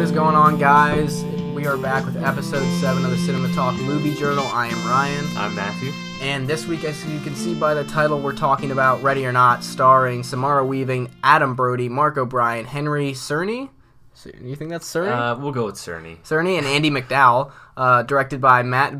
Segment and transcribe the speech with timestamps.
[0.00, 1.24] What is going on, guys?
[1.54, 4.46] We are back with episode 7 of the Cinema Talk Movie Journal.
[4.46, 5.26] I am Ryan.
[5.36, 5.92] I'm Matthew.
[6.22, 9.32] And this week, as you can see by the title, we're talking about Ready or
[9.32, 13.68] Not, starring Samara Weaving, Adam Brody, Mark O'Brien, Henry Czerny.
[14.14, 15.12] So- You think that's Cerny?
[15.12, 16.16] Uh, we'll go with Cerny.
[16.22, 17.52] Cerny and Andie MacDowell.
[17.76, 18.94] Uh, directed by Matt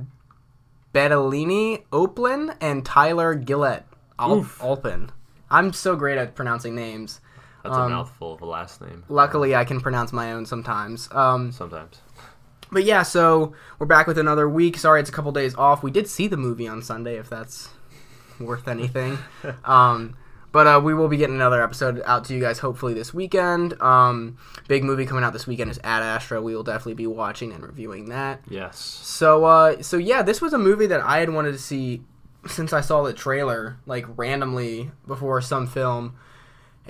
[0.93, 3.85] Bettolini, Oplin, and Tyler Gillett.
[4.19, 4.63] Al- Oof.
[4.63, 5.11] Alpin.
[5.51, 7.23] I'm so great at pronouncing names.
[7.63, 9.05] That's Um, a mouthful of a last name.
[9.09, 11.09] Luckily, I can pronounce my own sometimes.
[11.13, 12.01] Um, Sometimes.
[12.73, 14.77] But yeah, so we're back with another week.
[14.79, 15.83] Sorry, it's a couple days off.
[15.83, 17.69] We did see the movie on Sunday, if that's
[18.39, 19.19] worth anything.
[19.65, 20.17] um,
[20.53, 23.81] but uh, we will be getting another episode out to you guys hopefully this weekend.
[23.83, 24.39] Um,
[24.69, 26.41] big movie coming out this weekend is Ad Astra.
[26.41, 28.41] We will definitely be watching and reviewing that.
[28.49, 28.79] Yes.
[28.79, 32.03] So, uh, so yeah, this was a movie that I had wanted to see
[32.47, 36.15] since I saw the trailer, like randomly before some film,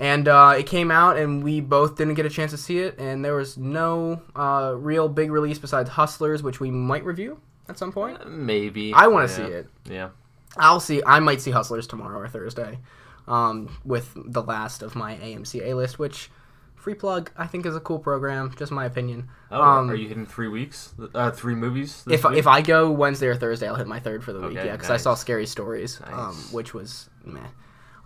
[0.01, 2.97] and uh, it came out, and we both didn't get a chance to see it,
[2.99, 7.39] and there was no uh, real big release besides Hustlers, which we might review
[7.69, 8.19] at some point.
[8.19, 8.91] Uh, Maybe.
[8.93, 9.47] I want to Yeah.
[9.47, 9.67] see it.
[9.89, 10.09] Yeah.
[10.57, 11.01] I'll see.
[11.05, 12.79] I might see Hustlers tomorrow or Thursday,
[13.27, 16.29] um, with the last of my AMC A list, which.
[16.75, 18.55] Free plug, I think is a cool program.
[18.57, 19.29] Just my opinion.
[19.51, 20.95] Oh, Um, are you hitting three weeks?
[21.13, 22.03] Uh, three movies?
[22.07, 22.39] This if week?
[22.39, 24.55] if I go Wednesday or Thursday, I'll hit my third for the week.
[24.55, 27.39] Yeah, because I saw Scary Stories, um, which was meh.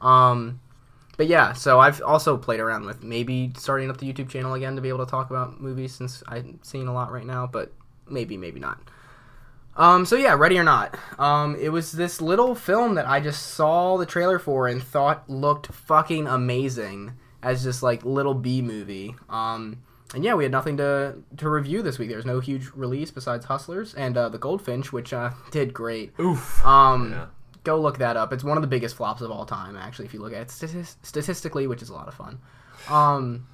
[0.02, 0.60] Um,
[1.18, 4.76] but yeah, so I've also played around with maybe starting up the YouTube channel again
[4.76, 7.72] to be able to talk about movies since I'm seeing a lot right now, but
[8.08, 8.80] maybe maybe not.
[9.78, 10.98] Um, so yeah, Ready or Not.
[11.20, 15.30] Um, it was this little film that I just saw the trailer for and thought
[15.30, 17.14] looked fucking amazing
[17.44, 19.16] as just like little B movie.
[19.30, 22.10] Um, and yeah, we had nothing to to review this week.
[22.10, 26.14] There's no huge release besides Hustlers and uh, the Goldfinch, which uh, did great.
[26.20, 26.66] Oof.
[26.66, 27.26] Um, Yeah.
[27.66, 28.32] Go look that up.
[28.32, 30.48] It's one of the biggest flops of all time, actually, if you look at it
[30.48, 32.40] statis- statistically, which is a lot of fun.
[32.90, 33.48] Um,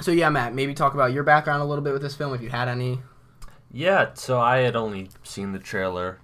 [0.00, 2.40] so yeah, Matt, maybe talk about your background a little bit with this film, if
[2.40, 3.00] you had any.
[3.70, 6.18] Yeah, so I had only seen the trailer,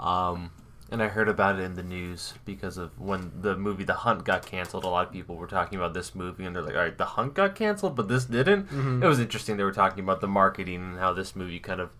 [0.00, 0.50] um,
[0.90, 4.24] and I heard about it in the news because of when the movie The Hunt
[4.24, 4.84] got canceled.
[4.84, 7.04] A lot of people were talking about this movie, and they're like, "All right, The
[7.04, 8.68] Hunt got canceled, but this didn't."
[9.02, 9.56] It was interesting.
[9.56, 11.90] They were talking about the marketing and how this movie kind of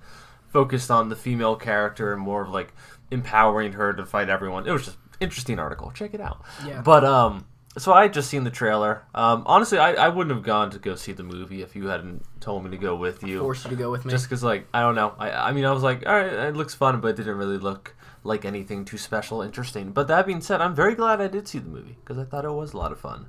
[0.48, 2.72] focused on the female character and more of like
[3.10, 4.66] empowering her to fight everyone.
[4.66, 5.90] It was just interesting article.
[5.92, 6.42] Check it out.
[6.66, 6.82] Yeah.
[6.82, 7.46] But um,
[7.78, 9.02] so I had just seen the trailer.
[9.14, 12.24] Um, honestly, I, I wouldn't have gone to go see the movie if you hadn't
[12.40, 13.40] told me to go with you.
[13.40, 14.10] Forced you to go with me.
[14.10, 15.14] Just because, like, I don't know.
[15.18, 17.58] I, I mean, I was like, all right, it looks fun, but it didn't really
[17.58, 19.92] look like anything too special, interesting.
[19.92, 22.44] But that being said, I'm very glad I did see the movie because I thought
[22.44, 23.26] it was a lot of fun.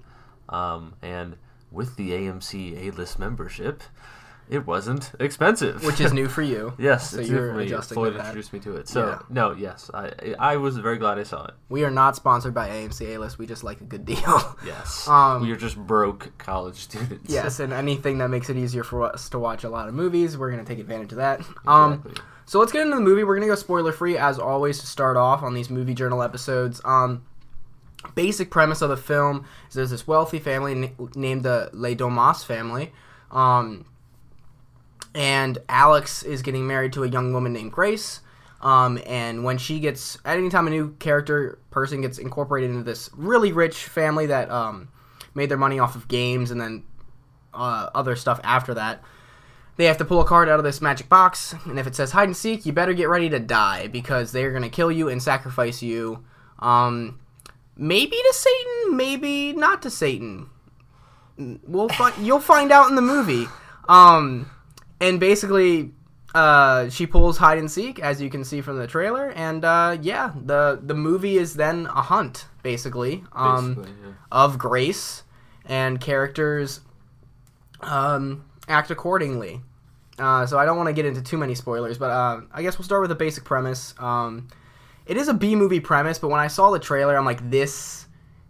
[0.49, 1.35] Um, and
[1.69, 3.84] with the AMC A-list membership,
[4.50, 6.74] it wasn't expensive, which is new for you.
[6.78, 7.66] yes, so it's you're new for me.
[7.66, 8.25] adjusting Floyd to that.
[8.28, 8.88] introduced me to it.
[8.88, 9.19] So Yeah.
[9.30, 11.53] no, yes, I I was very glad I saw it.
[11.69, 13.38] We are not sponsored by AMC A List.
[13.38, 14.56] We just like a good deal.
[14.66, 17.30] Yes, Um, we are just broke college students.
[17.31, 20.38] yes, and anything that makes it easier for us to watch a lot of movies,
[20.38, 21.41] we're gonna take advantage of that.
[21.66, 22.03] Um,
[22.46, 23.25] So let's get into the movie.
[23.25, 26.79] We're gonna go spoiler free as always to start off on these movie journal episodes.
[26.85, 27.24] Um,
[28.16, 32.46] basic premise of the film is there's this wealthy family n- named the Le Domas
[32.46, 32.94] family,
[33.31, 33.85] um,
[35.17, 38.22] and Alex is getting married to a young woman named Grace.
[38.61, 42.83] Um, and when she gets, at any time a new character person gets incorporated into
[42.83, 44.89] this really rich family that um,
[45.33, 46.83] made their money off of games and then
[47.51, 49.01] uh, other stuff after that,
[49.78, 52.11] they have to pull a card out of this magic box, and if it says
[52.11, 55.22] hide and seek, you better get ready to die because they're gonna kill you and
[55.22, 56.25] sacrifice you.
[56.57, 57.19] Um,
[57.75, 60.49] maybe to Satan, maybe not to Satan.
[61.38, 62.16] We'll find.
[62.25, 63.45] You'll find out in the movie.
[63.88, 64.49] Um,
[65.00, 65.91] and basically,
[66.35, 69.97] uh, she pulls hide and seek, as you can see from the trailer, and uh,
[70.02, 73.24] yeah, the the movie is then a hunt, basically.
[73.34, 74.13] Um, Basically, yeah.
[74.31, 75.24] of grace
[75.66, 76.81] and characters
[77.81, 79.62] um, act accordingly.
[80.19, 82.78] Uh, so I don't want to get into too many spoilers, but uh, I guess
[82.79, 83.94] we'll start with the basic premise.
[84.00, 84.47] Um,
[85.06, 88.08] it is a B movie premise, but when I saw the trailer, I'm like, this,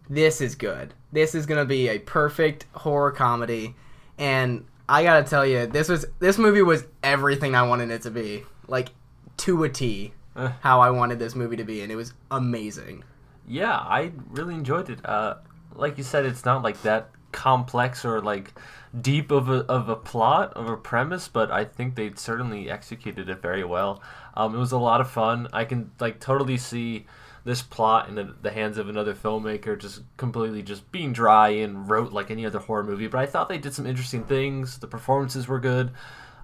[0.09, 0.93] this is good.
[1.11, 3.75] This is gonna be a perfect horror comedy,
[4.17, 8.11] and I gotta tell you, this was this movie was everything I wanted it to
[8.11, 8.89] be, like
[9.37, 10.51] to a T, Eh.
[10.61, 13.03] how I wanted this movie to be, and it was amazing.
[13.47, 15.05] Yeah, I really enjoyed it.
[15.05, 15.35] Uh,
[15.75, 18.53] like you said, it's not like that complex or like
[19.01, 23.29] deep of a of a plot of a premise, but I think they certainly executed
[23.29, 24.01] it very well.
[24.35, 25.47] Um, it was a lot of fun.
[25.53, 27.05] I can like totally see
[27.47, 31.89] this plot in the, the hands of another filmmaker just completely just being dry and
[31.89, 33.07] rote like any other horror movie.
[33.07, 34.79] But I thought they did some interesting things.
[34.79, 35.91] The performances were good.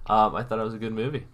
[0.06, 1.26] Um, I thought it was a good movie.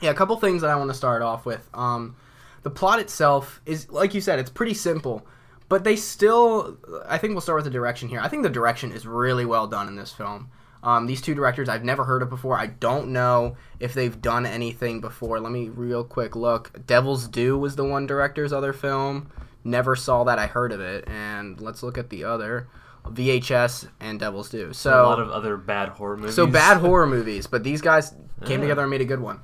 [0.00, 1.68] Yeah, a couple things that I want to start off with.
[1.74, 2.14] Um,
[2.62, 5.26] the plot itself is, like you said, it's pretty simple,
[5.68, 6.78] but they still.
[7.04, 8.20] I think we'll start with the direction here.
[8.20, 10.50] I think the direction is really well done in this film.
[10.82, 12.58] Um, these two directors I've never heard of before.
[12.58, 15.38] I don't know if they've done anything before.
[15.40, 16.86] Let me real quick look.
[16.86, 19.30] Devil's Due was the one director's other film.
[19.62, 20.38] Never saw that.
[20.38, 21.04] I heard of it.
[21.06, 22.66] And let's look at the other.
[23.06, 24.72] VHS and Devil's Due.
[24.72, 26.34] So a lot of other bad horror movies.
[26.34, 28.10] so bad horror movies, but these guys
[28.44, 28.66] came Yeah.
[28.68, 29.40] together and made a good one.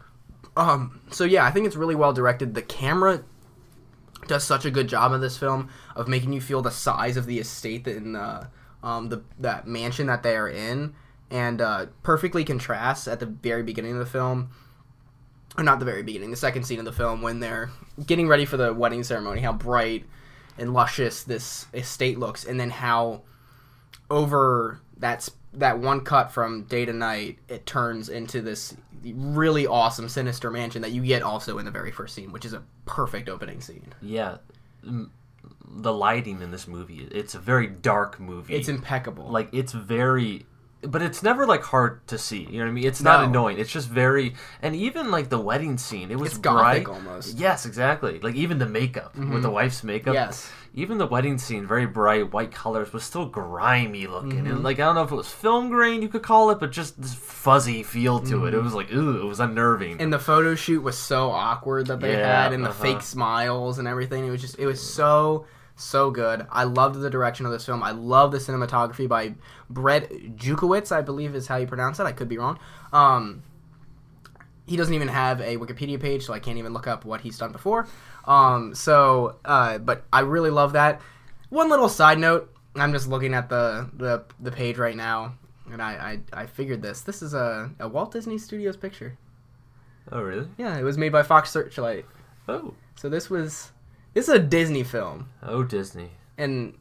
[0.57, 2.55] Um, so yeah, I think it's really well directed.
[2.55, 3.23] The camera
[4.27, 7.27] does such a good job in this film of making you feel the size of
[7.27, 8.49] the estate that in the
[8.83, 10.95] um the that mansion that they are in,
[11.31, 14.51] and uh, perfectly contrasts at the very beginning of the film.
[15.59, 17.71] Or not the very beginning, the second scene of the film when they're
[18.05, 19.41] getting ready for the wedding ceremony.
[19.41, 20.05] How bright
[20.59, 23.23] and luscious this estate looks, and then how
[24.11, 30.09] over that's that one cut from day to night, it turns into this really awesome,
[30.09, 33.29] sinister mansion that you get also in the very first scene, which is a perfect
[33.29, 33.95] opening scene.
[34.03, 34.39] Yeah,
[34.83, 37.09] the lighting in this movie.
[37.11, 38.55] It's a very dark movie.
[38.55, 39.31] It's impeccable.
[39.31, 40.45] like it's very
[40.87, 43.27] but it's never like hard to see you know what i mean it's not No.
[43.29, 46.95] annoying it's just very and even like the wedding scene it was It's gothic bright.
[46.97, 47.37] almost.
[47.39, 50.51] yes exactly like even the makeup with the wife's makeup Yes.
[50.75, 54.47] even the wedding scene very bright white colors was still grimy looking Mm-hmm.
[54.47, 56.73] and like i don't know if it was film grain you could call it but
[56.73, 60.03] just this fuzzy feel to it it was like ooh it was unnerving Mm-hmm.
[60.03, 62.83] and the photo shoot was so awkward that they Yeah, had, and the uh-huh.
[62.83, 64.27] fake smiles and everything.
[64.27, 65.47] It was just, it was so,
[65.77, 66.47] so good.
[66.51, 67.83] I loved the direction of this film.
[67.83, 69.35] I love the cinematography by
[69.71, 72.05] Brett Jukowitz, I believe is how you pronounce it.
[72.05, 72.59] I could be wrong.
[72.93, 73.43] Um,
[74.67, 77.39] he doesn't even have a Wikipedia page, so I can't even look up what he's
[77.39, 77.87] done before.
[78.25, 81.01] Um, so, uh, but I really love that.
[81.51, 85.35] One little side note: I'm just looking at the the, the page right now,
[85.71, 87.03] and I, I I figured this.
[87.03, 89.17] This is a, a Walt Disney Studios picture.
[90.11, 92.07] oh really Yeah, it was made by Fox Searchlight.
[92.49, 93.71] oh So this was
[94.17, 96.75] this is a Disney film, oh disney and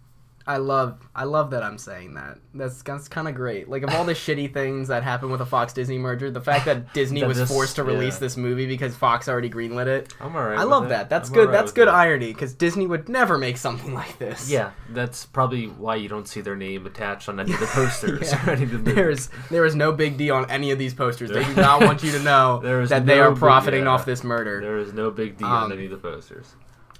[0.47, 2.37] I love I love that I'm saying that.
[2.53, 3.67] That's that's kind of great.
[3.67, 6.65] Like of all the shitty things that happened with the Fox Disney merger, the fact
[6.65, 8.19] that Disney That was forced to release yeah.
[8.19, 10.13] this movie because Fox already greenlit it.
[10.19, 10.89] i'm all right I love it.
[10.89, 11.09] that.
[11.09, 11.49] That's I'm good.
[11.49, 11.95] right That's good it.
[11.95, 14.47] irony because Disney would never make something like this.
[14.47, 18.31] yeah that's probably why you don't see their name attached on any of the posters
[18.31, 18.45] Yeah.
[18.47, 18.93] or any of the movies.
[18.95, 21.31] There's there is no big D on any of these posters.
[21.31, 23.89] They do not want you to know that they no are big- profiting yeah.
[23.89, 24.61] off this murder.
[24.61, 26.53] There is no big deal Um, on any of the posters.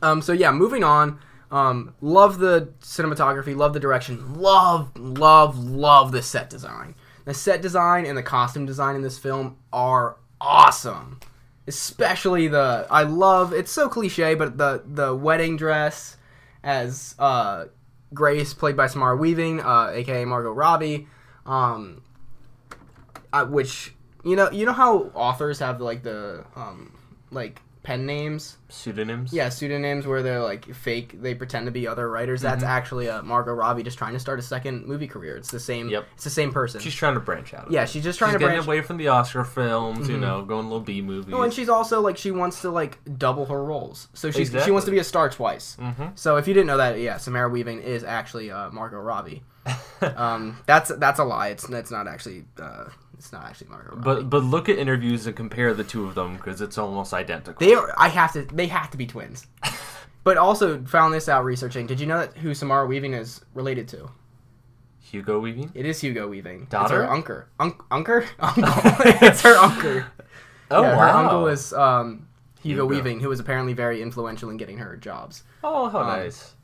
[0.06, 1.20] Um, so yeah, moving on.
[1.50, 6.96] Um, love the cinematography, love the direction, love, love, love the set design.
[7.26, 11.20] The set design and the costume design in this film are awesome.
[11.68, 16.18] Especially the I love it's so cliche, but the the wedding dress
[16.64, 17.66] as uh,
[18.14, 21.08] Grace, played by Samara Weaving, uh, aka Margot Robbie,
[21.48, 22.04] um,
[23.34, 26.96] uh, which you know you know how authors have like the um,
[27.32, 29.32] like pen names Pseudonyms?
[29.32, 31.22] yeah, pseudonyms where they're like fake.
[31.22, 32.42] They pretend to be other writers.
[32.42, 32.72] That's Mm-hmm.
[32.72, 35.38] actually a Margot Robbie just trying to start a second movie career.
[35.38, 35.88] It's the same.
[35.90, 36.06] Yep.
[36.16, 36.82] It's the same person.
[36.82, 37.70] She's trying to branch out.
[37.72, 38.66] yeah, she's just trying she's to branch.
[38.66, 40.22] away from the Oscar films, you Mhm.
[40.22, 41.34] know, going little B movies.
[41.34, 44.08] Oh, and she's also like she wants to like double her roles.
[44.14, 45.78] So she's she wants to be a star twice.
[45.80, 49.44] hmm So if you didn't know that, yeah, Samara Weaving is actually uh, Margot Robbie.
[50.02, 51.48] Um, that's that's a lie.
[51.50, 52.86] It's it's not actually uh,
[53.18, 54.04] it's not actually Margot Robbie.
[54.04, 57.66] But but look at interviews and compare the two of them because it's almost identical.
[57.66, 57.94] they are.
[57.98, 58.44] I have to.
[58.44, 59.48] They have to be twins.
[60.24, 61.88] but also found this out researching.
[61.88, 64.10] Did you know that who Samara Weaving is related to?
[65.00, 65.72] Hugo Weaving.
[65.74, 66.66] It is Hugo Weaving.
[66.70, 67.04] Daughter?
[67.04, 67.44] It's her uncle.
[67.60, 68.22] Unk- uncle?
[68.40, 68.64] Uncle.
[69.22, 70.04] it's her uncle.
[70.72, 71.00] Oh yeah, wow.
[71.00, 72.28] Her uncle is um,
[72.62, 72.86] Hugo, Hugo.
[72.88, 75.44] Weaving, who was apparently very influential in getting her jobs.
[75.64, 76.56] Oh how um, nice.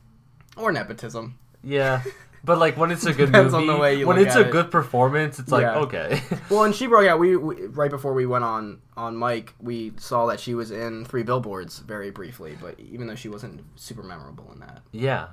[0.58, 1.38] Or nepotism.
[1.64, 2.02] Yeah.
[2.44, 4.36] But like when it's a good Depends movie, on the way you when look it's
[4.36, 4.52] at a it.
[4.52, 5.80] good performance, it's like Yeah.
[5.80, 6.22] okay.
[6.50, 7.20] Well, and she broke out.
[7.20, 11.06] We, we right before we went on on mic, we saw that she was in
[11.06, 15.28] Three Billboards very briefly, but even though she wasn't super memorable in that, yeah,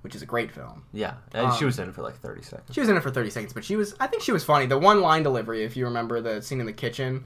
[0.00, 0.84] which is a great film.
[0.92, 2.72] yeah, and she Um, was in it for like thirty seconds.
[2.74, 4.64] She was in it for 30 seconds, but she was I think she was funny.
[4.66, 7.24] The one line delivery, if you remember the scene in the kitchen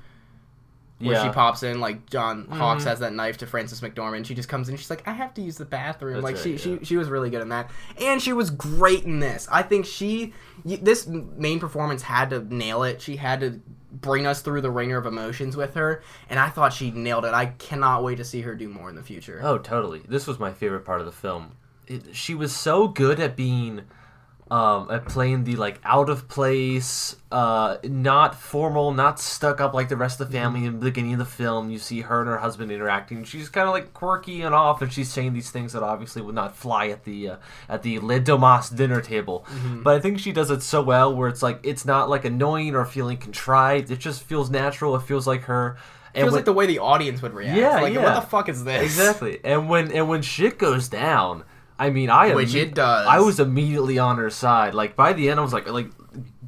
[1.01, 1.23] where Yeah.
[1.25, 2.89] she pops in like John Hawkes Mhm.
[2.89, 4.27] has that knife to Frances McDormand.
[4.27, 4.77] She just comes in.
[4.77, 6.15] She's like, I have to use the bathroom.
[6.15, 6.79] That's like right, she, yeah.
[6.81, 9.47] she she was really good in that, and she was great in this.
[9.51, 10.33] I think she
[10.65, 13.01] this main performance had to nail it.
[13.01, 16.73] She had to bring us through the wringer of emotions with her, and I thought
[16.73, 17.33] she nailed it.
[17.33, 19.41] I cannot wait to see her do more in the future.
[19.43, 20.03] Oh, totally.
[20.07, 21.53] This was my favorite part of the film.
[21.87, 23.83] It, she was so good at being,
[24.51, 29.89] um, at playing the like out of place, uh, not formal, not stuck up like
[29.89, 30.65] the rest of the family.
[30.65, 33.25] In the beginning of the film, you see her and her husband interacting.
[33.25, 36.35] She's kind of like quirky and off, and she's saying these things that obviously would
[36.35, 37.37] not fly at the uh,
[37.69, 39.45] at the Le Domas dinner table.
[39.83, 42.75] But I think she does it so well, where it's like it's not like annoying
[42.75, 43.91] or feeling contrived.
[43.91, 44.97] It just feels natural.
[44.97, 45.77] It feels like her.
[46.15, 47.59] And Feels when- like the way the audience would react.
[47.59, 48.03] Yeah, like yeah.
[48.03, 48.83] what the fuck is this?
[48.83, 49.41] Exactly.
[49.45, 51.45] And when and when shit goes down,
[51.79, 53.07] I mean, I Which imme- it does.
[53.07, 54.75] I was immediately on her side.
[54.75, 55.91] Like by the end, I was like, like,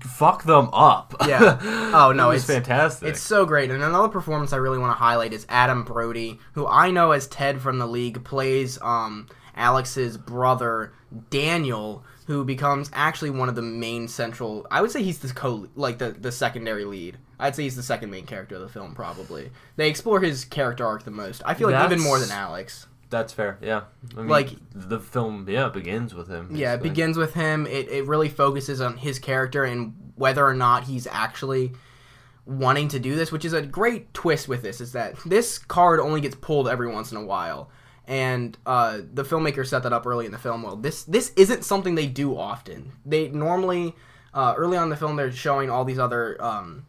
[0.01, 1.15] fuck them up.
[1.27, 1.59] Yeah.
[1.93, 3.09] Oh, no, it it's- fantastic.
[3.09, 3.71] It's so great.
[3.71, 7.27] And another performance I really want to highlight is Adam Brody, who I know as
[7.27, 10.93] Ted from the League plays um, Alex's brother
[11.31, 14.67] Daniel, who becomes actually one of the main central.
[14.71, 17.19] I would say he's the co like the the secondary lead.
[17.41, 18.95] I'd say he's the second main character of the film.
[18.95, 21.43] Probably they explore his character arc the most.
[21.45, 22.87] I feel like even more than Alex.
[23.11, 23.59] That's fair.
[23.61, 23.83] Yeah.
[24.17, 26.49] I mean, Like- the film, yeah, begins with him.
[26.53, 27.67] Yeah, it begins with him.
[27.67, 31.73] It, it really focuses on his character and whether or not he's actually
[32.47, 36.01] wanting to do this, which is a great twist with this, is that this card
[36.01, 37.71] only gets pulled every once in a while.
[38.07, 40.63] And uh, the filmmaker set that up early in the film.
[40.63, 42.93] Well, this this isn't something they do often.
[43.07, 43.95] They normally
[44.35, 46.87] uh, early on in the film they're showing all these other um,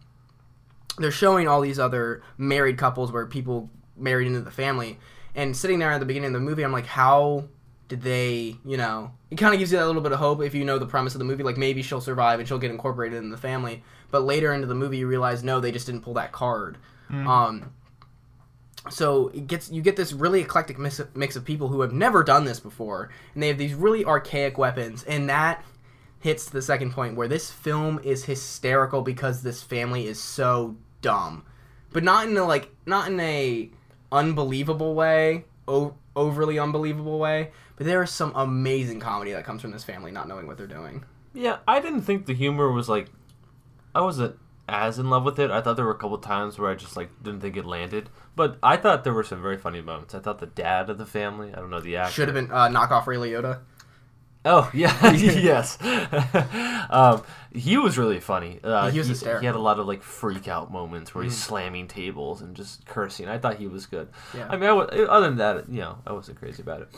[0.97, 4.97] they're showing all these other married couples where people married into the family
[5.35, 7.45] and sitting there at the beginning of the movie i'm like how
[7.87, 10.53] did they you know it kind of gives you that little bit of hope if
[10.53, 13.17] you know the premise of the movie like maybe she'll survive and she'll get incorporated
[13.17, 13.81] in the family.
[14.11, 16.77] But later into the movie you realize no they just didn't pull that card.
[17.27, 17.71] Um
[18.89, 21.93] so it gets you get this really eclectic mix of, mix of people who have
[21.93, 25.63] never done this before and they have these really archaic weapons and that
[26.19, 31.43] hits the second point where this film is hysterical because this family is so dumb.
[31.91, 33.69] But not in a like not in a
[34.11, 39.71] unbelievable way o- overly unbelievable way but there is some amazing comedy that comes from
[39.71, 41.03] this family not knowing what they're doing
[41.33, 43.07] Yeah, I didn't think the humor was like.
[43.95, 44.37] I wasn't
[44.67, 45.49] as in love with it.
[45.51, 48.09] I thought there were a couple times where I just like didn't think it landed.
[48.35, 50.13] But I thought there were some very funny moments.
[50.13, 51.53] I thought the dad of the family.
[51.53, 52.11] I don't know the actor.
[52.11, 53.59] should have been uh, knockoff ray liotta
[54.43, 55.77] Oh yeah, yes.
[56.89, 58.59] um, he was really funny.
[58.63, 59.41] Uh, He was he, hysterical.
[59.41, 62.85] he had a lot of like freak out moments where he's slamming tables and just
[62.85, 63.27] cursing.
[63.27, 64.09] I thought he was good.
[64.35, 64.47] Yeah.
[64.49, 66.89] I mean, I wa- other than that, you know, I wasn't crazy about it.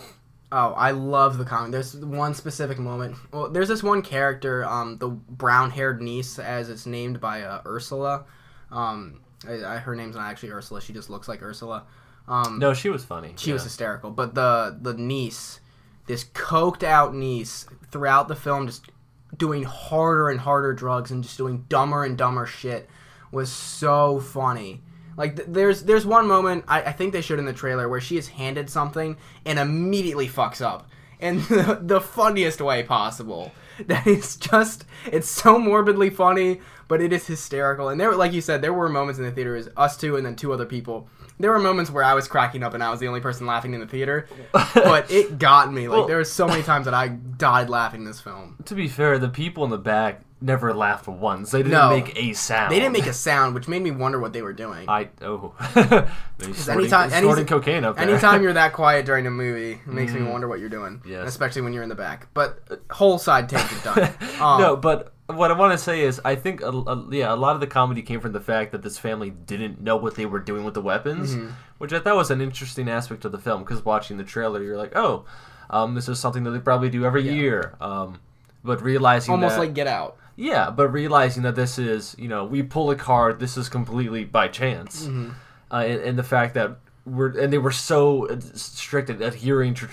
[0.52, 1.72] Oh, I love the comic.
[1.72, 3.16] There's one specific moment.
[3.32, 8.26] Well, there's this one character, um, the brown-haired niece, as it's named by uh, Ursula.
[8.72, 10.80] Um, I, I, her name's not actually Ursula.
[10.80, 11.86] She just looks like Ursula.
[12.28, 13.34] Um, No, she was funny.
[13.36, 14.12] she was hysterical.
[14.12, 15.60] But the the niece,
[16.06, 18.90] this coked out niece, throughout the film, just
[19.38, 22.90] doing harder and harder drugs and just doing dumber and dumber shit,
[23.32, 24.82] was so funny.
[25.18, 28.02] Like th- there's there's one moment I, I think they showed in the trailer where
[28.02, 33.52] she is handed something and immediately fucks up in the, the funniest way possible.
[33.88, 37.90] That is just it's so morbidly funny, but it is hysterical.
[37.90, 40.24] And there, like you said, there were moments in the theater, is us two and
[40.24, 41.10] then two other people.
[41.44, 43.74] There were moments where I was cracking up and I was the only person laughing
[43.74, 45.90] in the theater, but it got me.
[45.90, 48.56] Like Well- there were so many times that I died laughing this film.
[48.64, 51.52] To be fair, the people in the back never laughed once.
[51.52, 51.90] They didn't No.
[51.90, 52.72] make a sound.
[52.72, 54.88] They didn't make a sound, which made me wonder what they were doing.
[54.88, 55.54] I oh.
[56.40, 58.08] Maybe snorting, anytime- any- snorting cocaine up there.
[58.10, 61.02] Anytime you're that quiet during a movie, it makes me wonder what you're doing.
[61.06, 61.28] Yes.
[61.28, 62.28] Especially when you're in the back.
[62.34, 64.14] But uh, whole side tangent done.
[64.40, 67.36] Um, no, but what I want to say is, I think, a, a- yeah, a
[67.36, 70.26] lot of the comedy came from the fact that this family didn't know what they
[70.26, 71.50] were doing with the weapons, Mm-hmm.
[71.78, 73.64] which I thought was an interesting aspect of the film.
[73.64, 75.26] Because watching the trailer, you're like, oh,
[75.70, 77.76] um, this is something that they probably do every year.
[77.82, 78.20] Um,
[78.64, 80.18] but realizing almost that, like Get Out.
[80.36, 84.24] yeah, but realizing that this is, you know, we pull a card, this is completely
[84.26, 85.32] by chance, Mm-hmm.
[85.72, 89.74] uh, and, and the fact that we're and they were so uh, strict at adhering
[89.74, 89.88] tr-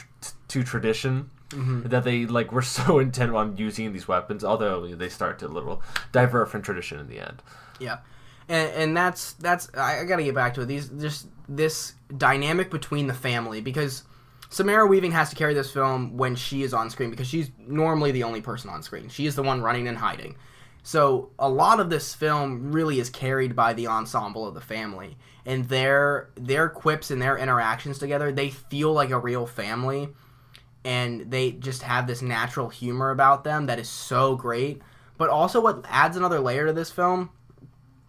[0.49, 1.89] to tradition Mm-hmm.
[1.89, 4.45] that they like were so intent on using these weapons.
[4.45, 7.43] Although they start to a little divert from tradition in the end.
[7.79, 7.99] Yeah,
[8.49, 10.67] and and that's that's I, I got to get back to it.
[10.67, 14.05] These just this dynamic between the family because
[14.49, 18.11] Samara Weaving has to carry this film when she is on screen because she's normally
[18.13, 19.09] the only person on screen.
[19.09, 20.37] She is the one running and hiding.
[20.83, 25.17] So a lot of this film really is carried by the ensemble of the family
[25.45, 28.33] and their their quips and their interactions together.
[28.33, 30.09] They feel like a real family
[30.85, 34.81] and they just have this natural humor about them that is so great.
[35.19, 37.31] But also, what adds another layer to this film,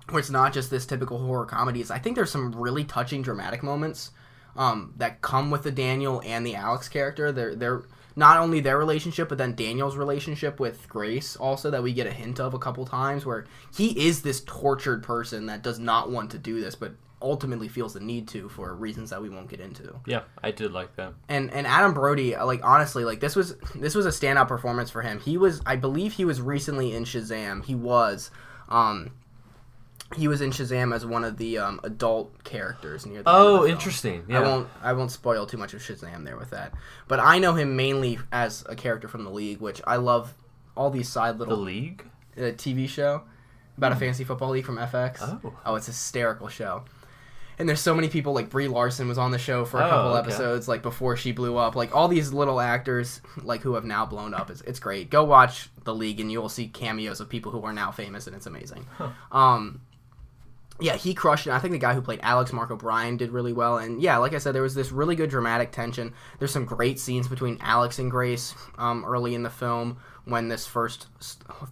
[0.10, 3.22] where it's not just this typical horror comedy, is I think there's some really touching
[3.22, 4.12] dramatic moments
[4.56, 7.32] um, that come with the Daniel and the Alex character.
[7.32, 7.84] They're they're
[8.16, 12.12] not only their relationship, but then Daniel's relationship with Grace also that we get a
[12.12, 16.32] hint of a couple times, where he is this tortured person that does not want
[16.32, 19.60] to do this, but ultimately feels the need to for reasons that we won't get
[19.60, 21.14] into Yeah, I did like that.
[21.30, 24.90] and and Adam Brody, uh, like honestly, like this was this was a standout performance
[24.90, 25.20] for him.
[25.20, 27.64] He was, I believe, he was recently in Shazam.
[27.64, 28.32] He was,
[28.70, 29.12] um,
[30.16, 33.30] he was in Shazam as one of the um, adult characters near the.
[33.30, 34.26] Oh, the interesting.
[34.28, 34.40] Yeah.
[34.40, 36.74] I won't I won't spoil too much of Shazam there with that,
[37.08, 40.34] but I know him mainly as a character from the League, which I love.
[40.76, 42.06] All these side the little league.
[42.38, 43.24] uh, TV show
[43.78, 45.18] about a fantasy football league from FX.
[45.22, 45.54] Oh.
[45.66, 46.86] oh, it's a hysterical show.
[47.62, 49.90] And there's so many people like Brie Larson was on the show for a Oh,
[49.90, 50.20] couple okay.
[50.20, 51.76] episodes like before she blew up.
[51.76, 54.50] Like all these little actors like who have now blown up.
[54.50, 55.10] It's, it's great.
[55.10, 58.28] Go watch The League and you will see cameos of people who are now famous
[58.28, 58.86] and it's amazing.
[59.32, 59.82] Um
[60.80, 61.52] yeah, he crushed it.
[61.52, 63.78] I think the guy who played Alex Mark O'Brien did really well.
[63.78, 66.12] And yeah, like I said, there was this really good dramatic tension.
[66.40, 70.66] There's some great scenes between Alex and Grace um, early in the film when this
[70.66, 71.06] first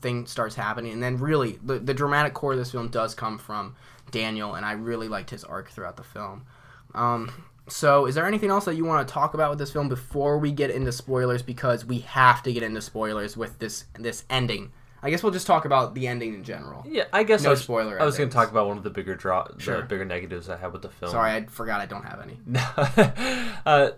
[0.02, 0.92] thing starts happening.
[0.94, 3.76] And then really, the, the dramatic core of this film does come from
[4.12, 6.46] Daniel, and I really liked his arc throughout the film.
[6.94, 7.32] Um,
[7.68, 10.38] so, is there anything else that you want to talk about with this film before
[10.38, 11.42] we get into spoilers?
[11.42, 14.72] Because we have to get into spoilers with this this ending.
[15.02, 16.86] I guess we'll just talk about the ending in general.
[16.88, 18.84] Yeah, I guess No I was, spoiler I was going to talk about one of
[18.84, 19.78] the bigger draw, Sure.
[19.78, 21.12] the bigger negatives I had with the film.
[21.12, 22.38] Sorry, I forgot I don't have any.
[23.66, 23.92] uh,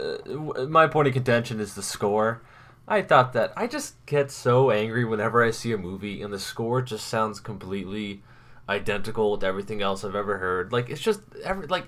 [0.00, 2.40] uh, my point of contention is the score.
[2.88, 6.38] I thought that I just get so angry whenever I see a movie and the
[6.38, 8.22] score just sounds completely
[8.68, 10.72] identical with everything else I've ever heard.
[10.72, 11.86] Like it's just every like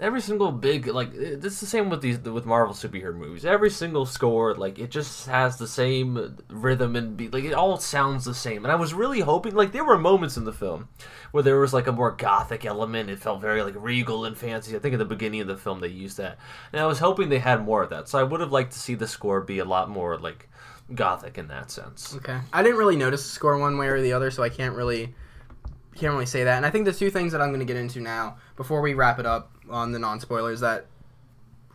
[0.00, 3.44] every single big like it's the same with these with Marvel superhero movies.
[3.44, 7.32] Every single score like it just has the same rhythm and beat.
[7.32, 8.64] Like it all sounds the same.
[8.64, 10.88] And I was really hoping like there were moments in the film
[11.32, 13.10] where there was like a more gothic element.
[13.10, 14.76] It felt very like regal and fancy.
[14.76, 16.38] I think at the beginning of the film they used that,
[16.72, 18.08] and I was hoping they had more of that.
[18.08, 20.48] So I would have liked to see the score be a lot more like
[20.94, 22.14] gothic in that sense.
[22.16, 22.38] Okay.
[22.52, 25.14] I didn't really notice the score one way or the other, so I can't really
[25.98, 26.56] can't really say that.
[26.56, 28.94] And I think the two things that I'm going to get into now before we
[28.94, 30.86] wrap it up on the non spoilers that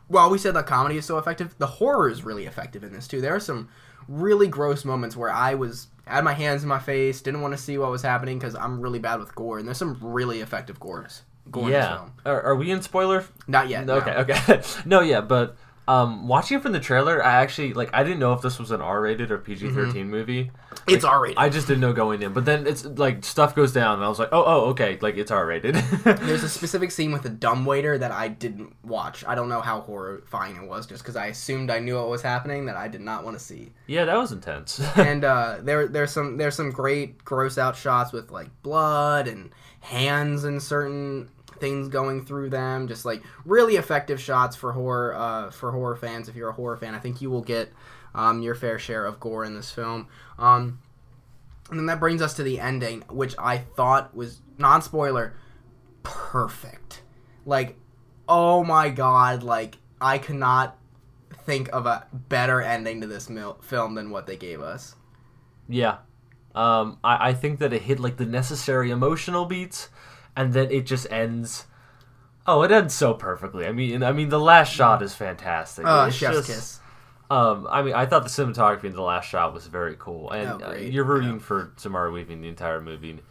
[0.07, 3.07] while we said the comedy is so effective, the horror is really effective in this
[3.07, 3.21] too.
[3.21, 3.69] There are some
[4.07, 7.57] really gross moments where I was had my hands in my face, didn't want to
[7.57, 10.79] see what was happening because I'm really bad with gore, and there's some really effective
[10.79, 11.21] gores.
[11.49, 11.95] Gore in this Yeah.
[11.97, 12.13] film.
[12.25, 13.25] Are, are we in spoiler?
[13.47, 13.85] Not yet.
[13.85, 13.95] no.
[13.95, 14.61] Okay, okay.
[14.85, 15.55] no, yeah, but
[15.87, 17.89] um, watching from the trailer, I actually like.
[17.93, 20.49] I didn't know if this was an R-rated or PG-13 movie.
[20.87, 21.37] It's R-rated.
[21.37, 24.07] I just didn't know going in, but then it's like stuff goes down, and I
[24.07, 25.75] was like, oh, oh, okay, like it's R-rated.
[26.03, 29.25] There's a specific scene with a dumb waiter that I didn't watch.
[29.27, 32.21] I don't know how horrifying it was, just because I assumed I knew what was
[32.21, 33.73] happening that I did not want to see.
[33.87, 34.79] yeah, that was intense.
[34.95, 39.51] and uh, there there's some there's some great gross out shots with like blood and
[39.81, 41.29] hands and certain
[41.63, 42.89] things going through them.
[42.89, 46.27] Just like really effective shots for horror uh, for horror fans.
[46.27, 47.71] If you're a horror fan, I think you will get
[48.13, 50.07] um, your fair share of gore in this film.
[50.37, 50.79] Um,
[51.69, 55.35] and then that brings us to the ending, which I thought was non spoiler
[56.03, 57.01] perfect.
[57.45, 57.77] Like,
[58.27, 59.41] oh my god!
[59.41, 60.77] Like I cannot
[61.45, 64.95] think of a better ending to this mil- film than what they gave us.
[65.69, 65.99] Yeah.
[66.53, 69.89] Um, I, I think that it hit like the necessary emotional beats,
[70.35, 71.65] and then it just ends.
[72.45, 73.65] Oh, it ends so perfectly.
[73.65, 75.85] I mean, I mean, the last shot is fantastic.
[75.85, 76.79] Uh, It's chef's just- kiss.
[77.31, 80.61] Um, I mean, I thought the cinematography in the last shot was very cool, and
[80.61, 81.39] Oh, uh, you're rooting Yeah.
[81.39, 83.23] for Samara Weaving the entire movie.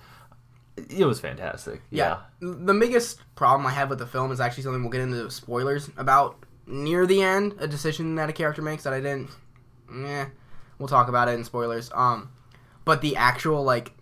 [0.77, 1.83] It was fantastic.
[1.91, 2.19] Yeah.
[2.41, 2.49] Yeah.
[2.65, 5.91] The biggest problem I have with the film is actually something we'll get into spoilers
[5.99, 6.37] about
[6.67, 7.55] near the end.
[7.59, 9.31] A decision that a character makes that I didn't.
[9.95, 10.25] Eh,
[10.79, 11.91] we'll talk about it in spoilers.
[11.95, 12.31] Um,
[12.87, 13.93] but the actual like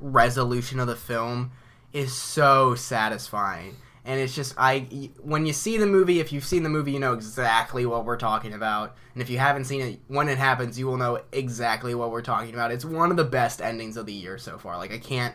[0.00, 1.50] resolution of the film
[1.92, 3.76] is so satisfying.
[4.04, 6.98] And it's just I when you see the movie, if you've seen the movie, you
[6.98, 8.96] know exactly what we're talking about.
[9.14, 12.22] And if you haven't seen it, when it happens, you will know exactly what we're
[12.22, 12.72] talking about.
[12.72, 14.78] It's one of the best endings of the year so far.
[14.78, 15.34] Like I can't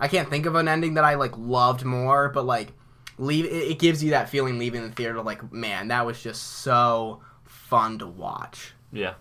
[0.00, 2.72] I can't think of an ending that I like loved more, but like
[3.16, 6.42] leave it, it gives you that feeling leaving the theater like man, that was just
[6.42, 8.74] so fun to watch.
[8.92, 9.14] Yeah.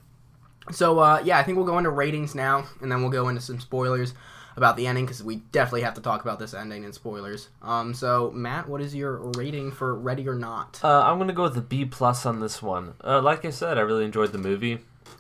[0.72, 3.42] So uh, yeah, I think we'll go into ratings now, and then we'll go into
[3.42, 4.16] some spoilers
[4.60, 7.50] about the ending because we definitely have to talk about this ending in spoilers.
[7.62, 10.80] Um, so Matt, what is your rating for Ready or Not?
[10.84, 12.94] Uh, I'm gonna go with a B plus on this one.
[13.04, 14.80] Uh, like I said, I really enjoyed the movie.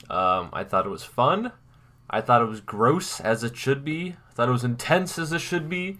[0.09, 1.51] Um, I thought it was fun.
[2.09, 4.15] I thought it was gross as it should be.
[4.29, 5.99] I thought it was intense as it should be.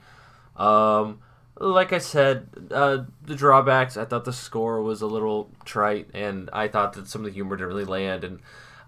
[0.57, 1.19] Um,
[1.59, 3.97] like I said, uh, the drawbacks.
[3.97, 7.33] I thought the score was a little trite, and I thought that some of the
[7.33, 8.23] humor didn't really land.
[8.23, 8.39] And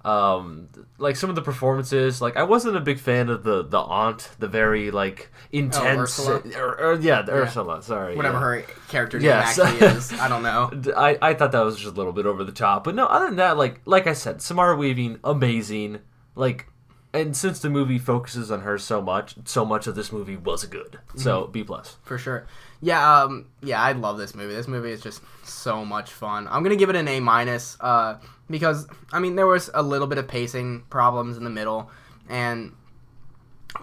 [0.03, 3.79] um, like some of the performances, like I wasn't a big fan of the the
[3.79, 6.19] aunt, the very like intense.
[6.19, 6.41] Ursula?
[6.57, 7.81] or, or- yeah, the Ursula.
[7.83, 8.65] Sorry, Whatever yeah.
[8.65, 9.59] her character name Yes.
[9.59, 10.71] actually is, I don't know.
[10.97, 13.05] I, I thought that was just a little bit over the top, but no.
[13.05, 15.99] Other than that, like like I said, Samara Weaving, amazing.
[16.35, 16.67] Like,
[17.13, 20.65] and since the movie focuses on her so much, so much of this movie was
[20.65, 20.99] good.
[21.15, 21.51] So Mm-hmm.
[21.51, 21.97] B plus.
[22.03, 22.47] for sure.
[22.81, 24.55] Yeah, um, yeah, I love this movie.
[24.55, 26.47] This movie is just so much fun.
[26.47, 28.17] I'm gonna give it an A minus, uh,
[28.49, 31.91] because I mean there was a little bit of pacing problems in the middle,
[32.27, 32.73] and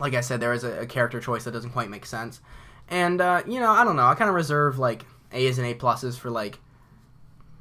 [0.01, 2.41] like I said, there was a, a character choice that doesn't quite make sense,
[2.89, 4.07] and uh, you know I don't know.
[4.07, 6.59] I kind of reserve like A's and A pluses for like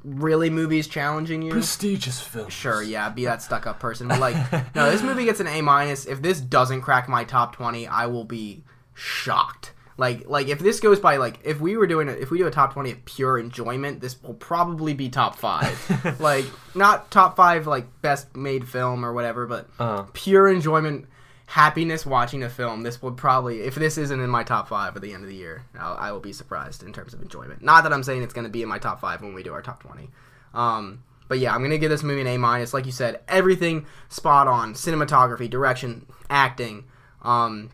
[0.04, 1.52] really movies challenging you.
[1.52, 2.50] Prestigious film.
[2.50, 4.08] Sure, yeah, be that stuck up person.
[4.08, 6.04] But like, no, this movie gets an A minus.
[6.06, 9.72] If this doesn't crack my top twenty, I will be shocked.
[9.98, 12.46] Like like if this goes by like if we were doing it if we do
[12.46, 15.76] a top twenty of pure enjoyment, this will probably be top five.
[16.20, 21.06] like not top five like best made film or whatever, but Uh, pure enjoyment,
[21.46, 22.84] happiness watching a film.
[22.84, 25.34] This would probably if this isn't in my top five at the end of the
[25.34, 27.60] year, I'll, I will be surprised in terms of enjoyment.
[27.60, 29.52] Not that I'm saying it's going to be in my top five when we do
[29.52, 30.10] our top twenty.
[30.54, 32.72] Um, but yeah, I'm gonna give this movie an A minus.
[32.72, 36.84] Like you said, everything spot on: cinematography, direction, acting,
[37.22, 37.70] um,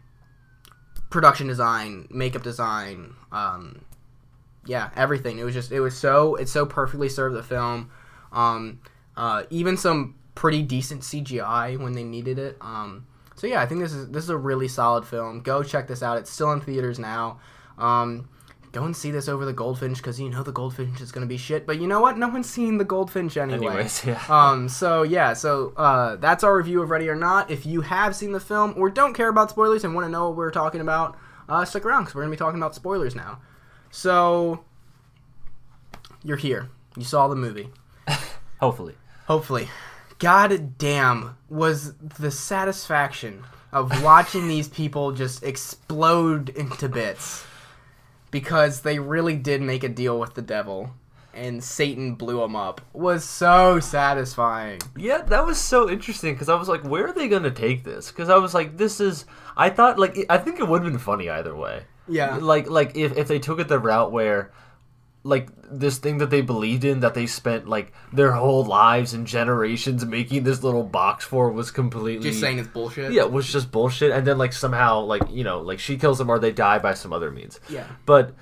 [1.15, 3.15] production design, makeup design.
[3.31, 3.85] Um,
[4.67, 5.39] yeah, everything.
[5.39, 7.91] It was just it was so it so perfectly served the film.
[8.33, 8.81] Um,
[9.17, 12.57] uh, even some pretty decent CGI when they needed it.
[12.61, 15.41] Um, so yeah, I think this is this is a really solid film.
[15.41, 16.19] Go check this out.
[16.19, 17.39] It's still in theaters now.
[17.79, 18.29] Um,
[18.75, 21.37] go and see this over the Goldfinch because you know the Goldfinch is gonna be
[21.39, 21.67] shit.
[21.67, 22.19] But you know what?
[22.19, 23.67] No one's seen the Goldfinch anyway.
[23.67, 24.23] anyways, yeah.
[24.29, 27.51] Um, so yeah, so uh, that's our review of Ready or Not.
[27.51, 30.29] If you have seen the film or don't care about spoilers and want to know
[30.29, 31.17] what we're talking about,
[31.49, 33.41] uh, stick around because we're gonna be talking about spoilers now.
[33.91, 34.65] So
[36.23, 36.69] you're here.
[36.97, 37.71] You saw the movie.
[38.61, 38.95] Hopefully.
[39.27, 39.69] Hopefully.
[40.19, 47.45] God damn, was the satisfaction of watching these people just explode into bits
[48.35, 50.91] because they really did make a deal with the devil
[51.33, 54.81] and Satan blew him up was so satisfying.
[54.97, 57.85] Yeah, that was so interesting because I was like, where are they going to take
[57.85, 58.11] this?
[58.11, 59.25] Because I was like, this is.
[59.57, 61.85] I thought, like, I think it would have been funny either way.
[62.09, 62.39] Yeah.
[62.39, 64.51] Like, like if, if they took it the route where,
[65.27, 69.27] like, this thing that they believed in that they spent, like, their whole lives and
[69.27, 72.29] generations making this little box for was completely.
[72.29, 73.11] Just saying it's bullshit.
[73.13, 74.13] Yeah, it was just bullshit.
[74.13, 76.93] And then, like, somehow, like, you know, like, she kills them or they die by
[76.95, 77.59] some other means.
[77.71, 77.87] Yeah.
[78.05, 78.35] But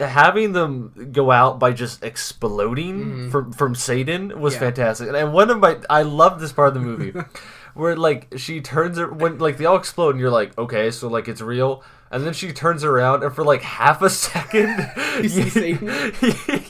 [0.00, 4.62] having them go out by just exploding from from Satan was Mm-hmm.
[4.64, 4.68] Yeah.
[4.70, 5.08] fantastic.
[5.14, 7.14] And one of my I love this part of the movie
[7.76, 11.08] where like she turns her when like they all explode and you're like, okay, so
[11.08, 11.84] like it's real.
[12.10, 14.90] And then she turns around and for like half a second
[15.22, 15.48] You?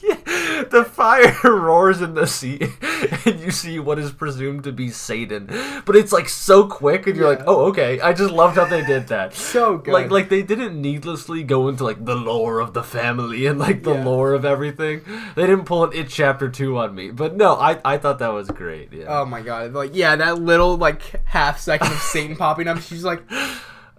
[0.71, 2.59] the fire roars in the sea
[3.25, 5.47] and you see what is presumed to be Satan.
[5.85, 7.39] But it's like so quick and you're Yeah.
[7.39, 8.01] like, oh okay.
[8.01, 9.35] I just loved how they did that.
[9.57, 9.93] So good.
[9.93, 13.83] Like like they didn't needlessly go into like the lore of the family and like
[13.83, 14.05] the Yeah.
[14.05, 15.03] lore of everything.
[15.35, 17.11] They didn't pull an it chapter two on me.
[17.11, 18.93] But no, I I thought that was great.
[18.93, 19.07] Yeah.
[19.09, 19.73] Oh my god!
[19.73, 22.81] Like yeah, that little like half second of Satan popping up.
[22.81, 23.23] She's like,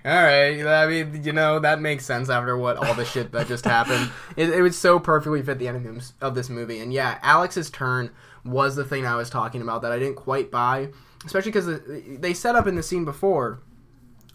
[0.07, 3.47] "All right." I mean, you know that makes sense after what all the shit that
[3.47, 4.09] just happened.
[4.37, 6.79] It, it would so perfectly fit the end of- this movie.
[6.79, 8.11] And yeah, Alex's turn
[8.45, 10.89] was the thing I was talking about that I didn't quite buy,
[11.25, 11.79] especially because
[12.19, 13.59] they set up in the scene before,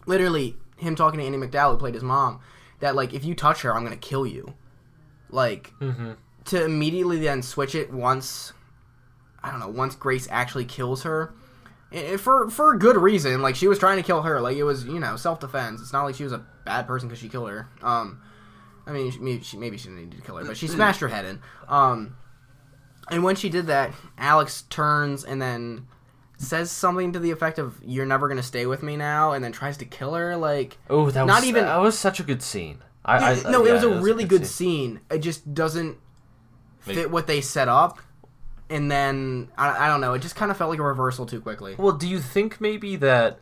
[0.05, 2.39] literally him talking to Andie MacDowell who played his mom,
[2.79, 4.53] that like if you touch her, I'm gonna kill you.
[5.29, 6.17] Like Mhm.
[6.45, 8.53] to immediately then switch it once
[9.45, 11.33] I don't know, once Grace actually kills her.
[11.93, 14.63] Eh, For for a good reason, like she was trying to kill her, like it
[14.63, 15.81] was you know self defense.
[15.81, 17.69] It's not like she was a bad person because she killed her.
[17.81, 18.21] Um,
[18.85, 20.99] I mean she, maybe she maybe she didn't need to kill her, but she smashed
[21.01, 21.39] her head in.
[21.67, 22.15] Um,
[23.09, 25.87] and when she did that, Alex turns and then
[26.37, 29.51] says something to the effect of "You're never gonna stay with me now," and then
[29.51, 30.35] tries to kill her.
[30.35, 32.79] Like Oh, that Not was even- that was such a good scene.
[33.05, 35.01] I, I yeah, no, it was a really good scene.
[35.11, 35.97] It just doesn't
[36.79, 37.99] fit what they set up.
[38.73, 40.13] And then I, I don't know.
[40.13, 41.75] It just kind of felt like a reversal too quickly.
[41.77, 43.39] Well, do you think maybe that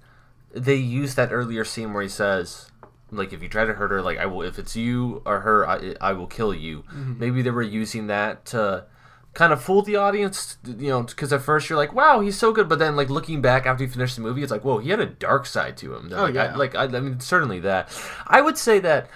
[0.53, 2.69] they used that earlier scene where he says,
[3.11, 5.65] like, if you try to hurt her, like, I will, if it's you or her,
[5.65, 6.83] I, I will kill you.
[6.83, 7.19] Mm-hmm.
[7.19, 8.85] Maybe they were using that to
[9.33, 12.51] kind of fool the audience, you know, because at first you're like, wow, he's so
[12.51, 14.89] good, but then, like, looking back after you finish the movie, it's like, whoa, he
[14.89, 16.11] had a dark side to him.
[16.11, 16.55] Oh, like, I, yeah.
[16.57, 17.89] like, I, I mean, certainly that.
[18.27, 19.09] I would say that.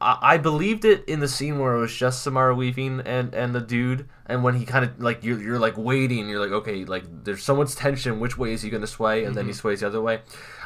[0.00, 3.52] I I believed it in the scene where it was just Samara Weaving and, and
[3.52, 6.84] the dude, and when he kind of like you're, you're like waiting, you're like okay,
[6.84, 8.20] like there's so much tension.
[8.20, 9.24] Which way is he gonna sway?
[9.24, 9.58] And then he mm-hmm.
[9.58, 10.20] sways the other way.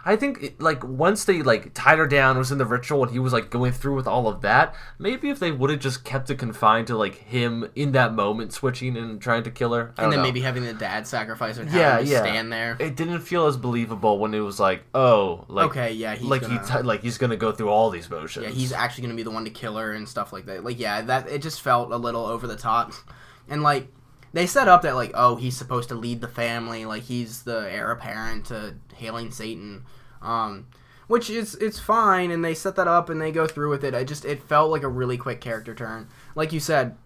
[0.05, 3.13] I think it, like once they like tied her down, was in the ritual, and
[3.13, 4.75] he was like going through with all of that.
[4.99, 8.53] Maybe if they would have just kept it confined to like him in that moment
[8.53, 10.25] switching and trying to kill her, And then know.
[10.25, 12.77] maybe having the dad sacrifice her and yeah, yeah, stand there.
[12.81, 16.43] It didn't feel as believable when it was like oh, like okay, yeah, he's like
[16.43, 18.47] gonna, he t- like he's gonna go through all these motions.
[18.47, 20.65] yeah, he's actually gonna be the one to kill her and stuff like that.
[20.65, 22.93] Like, yeah, that it just felt a little over the top,
[23.49, 23.89] and like
[24.33, 27.71] they set up that like, oh, he's supposed to lead the family, like he's the
[27.71, 29.85] heir apparent to hailing Satan,
[30.23, 30.67] um,
[31.07, 33.95] which is it's fine, and they set that up and they go through with it.
[33.95, 36.97] I just it felt like a really quick character turn, like you said.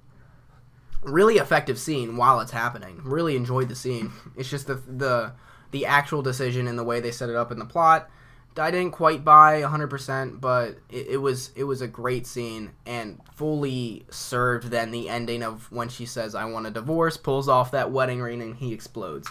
[1.02, 3.00] Really effective scene while it's happening.
[3.04, 4.10] Really enjoyed the scene.
[4.36, 5.34] It's just the the
[5.70, 8.10] the actual decision and the way they set it up in the plot.
[8.58, 13.20] I didn't quite buy 100%, but it, it was it was a great scene and
[13.34, 17.70] fully served then the ending of when she says I want a divorce, pulls off
[17.72, 19.28] that wedding ring and he explodes.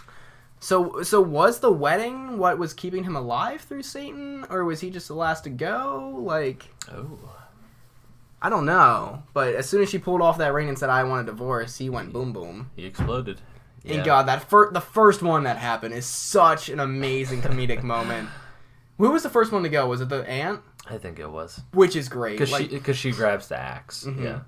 [0.59, 4.89] So so was the wedding what was keeping him alive through Satan or was he
[4.89, 6.21] just the last to go?
[6.23, 7.17] Like oh.
[8.41, 11.03] I don't know, but as soon as she pulled off that ring and said I
[11.03, 12.69] want a divorce, he went boom boom.
[12.75, 13.41] He exploded.
[13.87, 18.29] And God, that fir- the first one that happened is such an amazing comedic moment.
[18.97, 19.87] Who was the first one to go?
[19.87, 20.61] Was it the aunt?
[20.89, 22.33] I think it was Which is great.
[22.33, 24.23] because Like, she because she grabs the ax Mhm.
[24.23, 24.39] Yeah.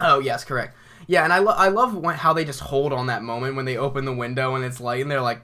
[0.00, 0.76] oh yes, correct.
[1.06, 3.64] Yeah, and I lo- I love when, how they just hold on that moment when
[3.64, 5.42] they open the window and it's light and they're like,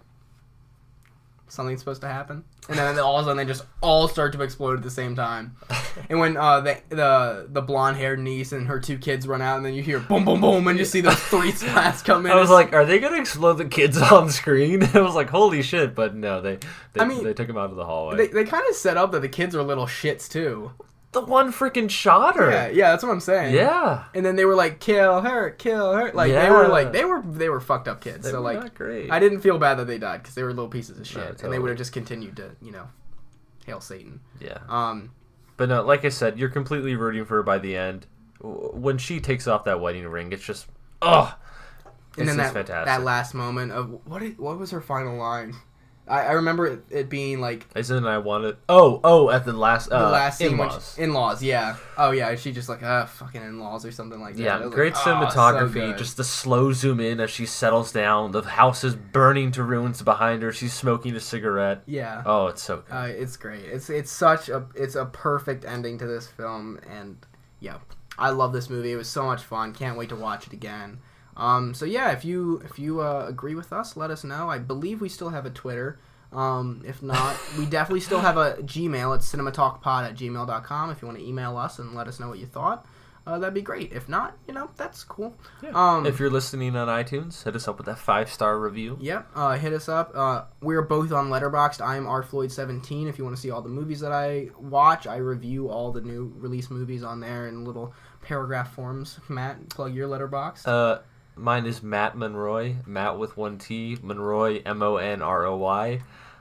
[1.49, 4.43] something's supposed to happen, and then all of a sudden they just all start to
[4.43, 5.57] explode at the same time.
[6.11, 9.57] And when uh, the the the blonde haired niece and her two kids run out,
[9.57, 12.33] and then you hear boom, boom, boom, and you see those three splats come in.
[12.33, 14.83] I was like, are they gonna explode the kids on screen?
[14.93, 15.95] I was like, holy shit!
[15.95, 16.59] But no, they
[16.93, 18.17] they, I mean, they took him out of the hallway.
[18.17, 20.73] they, they kind of set up that the kids are little shits too.
[21.13, 22.51] The one freaking shot her.
[22.51, 23.55] Yeah, yeah, that's what I'm saying.
[23.55, 24.05] Yeah.
[24.15, 26.13] And then they were like, kill her, kill her.
[26.13, 28.25] Like they were like they were they were fucked up kids.
[28.25, 29.11] They so like not great.
[29.11, 31.53] I didn't feel bad that they died because they were little pieces of shit, and
[31.53, 32.89] they would have just continued to you know,
[33.65, 34.21] hail Satan.
[34.41, 34.59] Yeah.
[34.69, 35.13] Um,
[35.57, 38.07] But no, like I said, you're completely rooting for her by the end.
[38.41, 40.67] When she takes off that wedding ring, it's just,
[41.01, 41.35] oh,
[42.19, 42.87] and then This that is fantastic.
[42.87, 45.55] that last moment of what what was her final line?
[46.09, 48.57] I, I remember it, it being like Isn't I wanted?
[48.69, 50.99] Oh, oh, at the last, uh, the last scene in-laws.
[50.99, 51.43] in-laws.
[51.43, 51.77] Yeah.
[51.99, 52.35] Oh yeah.
[52.37, 54.43] She just like ah fucking in-laws or something like that.
[54.43, 55.99] Yeah, great like, "Oh, so cinematography.
[55.99, 58.33] just the slow zoom in as she settles down.
[58.33, 60.53] The house is burning to ruins behind her.
[60.53, 61.83] She's smoking a cigarette.
[61.87, 62.23] yeah.
[62.25, 62.93] Oh, it's so good.
[62.93, 63.65] Uh, it's great.
[63.65, 67.17] It's it's such a it's a perfect ending to this film, and
[67.61, 67.79] yeah,
[68.19, 68.93] I love this movie.
[68.93, 69.73] It was so much fun.
[69.75, 71.01] Can't wait to watch it again.
[71.37, 74.49] Um, so yeah, if you if you uh, agree with us, let us know.
[74.49, 75.99] I believe we still have a Twitter.
[76.33, 79.15] Um, if not, we definitely still have a Gmail.
[79.17, 82.39] It's cinematalkpod at gmail.com if you want to email us and let us know what
[82.39, 82.87] you thought.
[83.27, 83.93] Uh, that'd be great.
[83.93, 85.37] If not, you know, that's cool.
[85.75, 88.97] Um, if you're listening on iTunes, hit us up with that five star review.
[89.01, 90.13] Yep, uh, hit us up.
[90.15, 91.85] Uh, we're both on Letterboxd.
[91.85, 93.09] I'm rfloyd17.
[93.09, 96.03] If you want to see all the movies that I watch, I review all the
[96.03, 99.19] new release movies on there in little paragraph forms.
[99.29, 100.69] Matt, plug your Letterboxd.
[101.37, 102.77] Mine is Matt Monroy.
[102.87, 103.99] Matt with one T.
[104.03, 106.01] Monroy, M O N R O Y.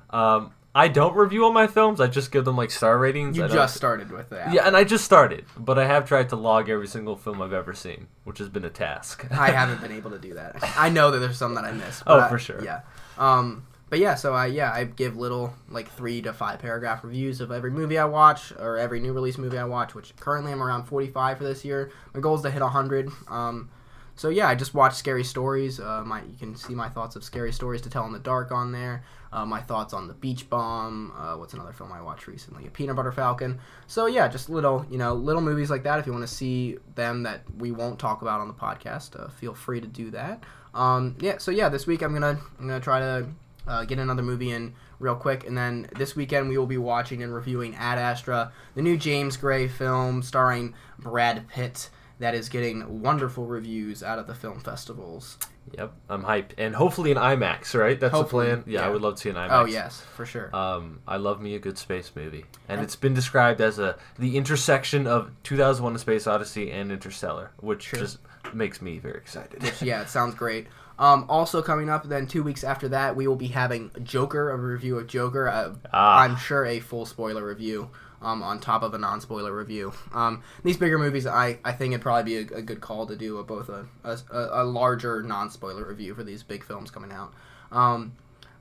[0.09, 2.01] Um, I don't review all my films.
[2.01, 3.37] I just give them like star ratings.
[3.37, 4.53] you just started with that.
[4.53, 7.53] Yeah, and I just started, but I have tried to log every single film I've
[7.53, 9.25] ever seen, which has been a task.
[9.31, 10.57] I haven't been able to do that.
[10.77, 12.03] I know that there's some that I missed.
[12.07, 12.63] Oh, I- for sure.
[12.63, 12.81] Yeah.
[13.17, 17.39] Um, but yeah, so I yeah I give little like three to five paragraph reviews
[17.39, 20.61] of every movie I watch or every new release movie I watch, which currently I'm
[20.61, 21.91] around 45 for this year.
[22.13, 23.09] My goal is to hit 100.
[23.29, 23.69] Um,
[24.15, 25.79] so yeah, I just watch Scary Stories.
[25.79, 28.51] Uh, my you can see my thoughts of Scary Stories to Tell in the Dark
[28.51, 29.03] on there.
[29.33, 31.11] Uh, my thoughts on the Beach Bum.
[31.17, 32.65] Uh, what's another film I watched recently?
[32.65, 33.59] A Peanut Butter Falcon.
[33.87, 35.99] So yeah, just little you know little movies like that.
[35.99, 39.27] If you want to see them that we won't talk about on the podcast, uh,
[39.27, 40.43] feel free to do that.
[40.73, 41.37] Um, yeah.
[41.37, 43.27] So yeah, this week I'm gonna I'm gonna try to
[43.67, 47.21] uh, get another movie in real quick, and then this weekend we will be watching
[47.21, 51.89] and reviewing Ad Astra, the new James Gray film starring Brad Pitt.
[52.19, 55.37] That is getting wonderful reviews out of the film festivals.
[55.77, 57.99] Yep, I'm hyped, and hopefully an IMAX, right?
[57.99, 58.63] That's Hopefully, the plan.
[58.67, 59.49] Yeah, I would love to see an IMAX.
[59.51, 60.55] Oh yes, for sure.
[60.55, 64.37] Um, I love me a good space movie, and it's been described as a the
[64.37, 67.99] intersection of 2001: A Space Odyssey and Interstellar, which Sure.
[67.99, 68.19] just
[68.53, 69.61] makes me very excited.
[69.63, 70.67] Which yeah, it sounds great.
[70.97, 74.55] Um, also coming up, then two weeks after that, we will be having Joker, a
[74.55, 75.49] review of Joker.
[75.49, 76.19] Uh, Ah.
[76.21, 77.89] I'm sure a full spoiler review.
[78.25, 79.93] Um, on top of a non-spoiler review.
[80.11, 83.15] Um, these bigger movies, I, I think it'd probably be a, a good call to
[83.15, 87.33] do a, both a, a, a larger non-spoiler review for these big films coming out.
[87.71, 88.13] Um,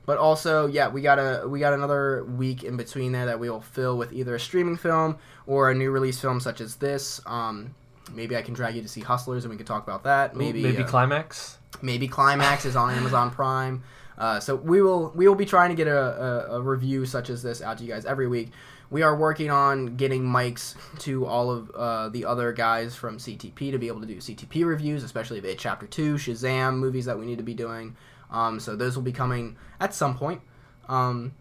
[0.05, 3.49] but also, yeah, we got a we got another week in between there that we
[3.49, 7.19] will fill with either a streaming film or a new release film such as this.
[7.25, 7.73] Um,
[8.13, 10.35] maybe I can drag you to see Hustlers and we can talk about that.
[10.35, 11.57] Maybe maybe uh, climax.
[11.81, 13.81] maybe Climax is on Amazon Prime.
[14.17, 17.31] Uh, so we will we will be trying to get a, a, a review such
[17.31, 18.51] as this out to you guys every week.
[18.89, 23.71] We are working on getting mics to all of uh, the other guys from CTP
[23.71, 27.17] to be able to do CTP reviews, especially of It Chapter Two, Shazam movies that
[27.17, 27.95] we need to be doing.
[28.31, 30.41] Um, so those will be coming at some point.
[30.87, 31.33] Um,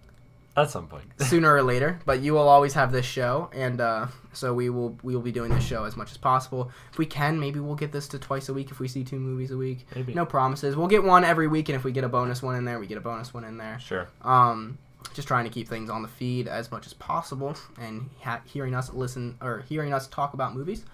[0.57, 1.04] At some point.
[1.20, 1.98] sooner or later.
[2.07, 5.33] But you will always have this show, and uh, so we will we will be
[5.33, 6.70] doing this show as much as possible.
[6.92, 9.18] If we can, maybe we'll get this to twice a week if we see two
[9.18, 9.87] movies a week.
[9.94, 10.14] Maybe.
[10.14, 10.76] No promises.
[10.76, 12.87] We'll get one every week, and if we get a bonus one in there, we
[12.87, 13.78] get a bonus one in there.
[13.80, 14.09] Sure.
[14.22, 14.78] Um,
[15.12, 18.74] just trying to keep things on the feed as much as possible, and ha- hearing
[18.74, 20.84] us listen or hearing us talk about movies.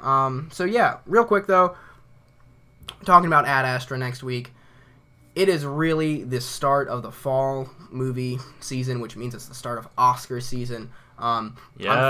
[0.00, 1.76] Um, so yeah, real quick though,
[3.04, 4.52] talking about Ad Astra next week.
[5.34, 9.78] It is really the start of the fall movie season, which means it's the start
[9.78, 10.90] of Oscar season.
[11.18, 11.56] Um,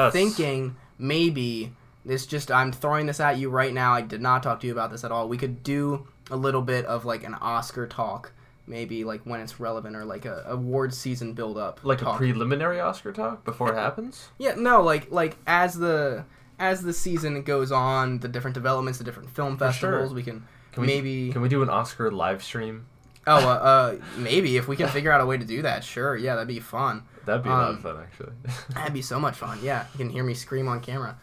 [0.07, 1.73] I'm thinking maybe
[2.05, 3.95] this just I'm throwing this at you right now.
[3.95, 5.29] I did not talk to you about this at all.
[5.29, 8.33] We could do a little bit of like an Oscar talk,
[8.67, 11.81] maybe like when it's relevant or like a award season build up.
[11.83, 12.15] Like talk.
[12.15, 14.29] a preliminary Oscar talk before it happens.
[14.39, 16.25] Yeah, no, like like as the
[16.59, 19.91] as the season goes on, the different developments, the different film For sure.
[19.93, 21.31] festivals, we can, Can we, maybe.
[21.33, 22.87] Can we do an Oscar live stream?
[23.27, 25.85] oh, uh, uh, maybe if we can figure out a way to do that.
[25.85, 27.03] Sure, yeah, that'd be fun.
[27.27, 28.33] That'd be a lot Um, of fun, actually.
[28.75, 29.59] That'd be so much fun.
[29.61, 31.19] Yeah, you can hear me scream on camera.